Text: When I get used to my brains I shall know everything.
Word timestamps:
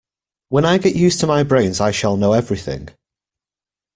When 0.49 0.65
I 0.65 0.79
get 0.79 0.95
used 0.95 1.19
to 1.19 1.27
my 1.27 1.43
brains 1.43 1.79
I 1.79 1.91
shall 1.91 2.17
know 2.17 2.33
everything. 2.33 2.87